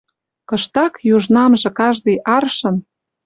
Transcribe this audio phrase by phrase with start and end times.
[0.49, 2.75] Кыштак южнамжы каждый аршын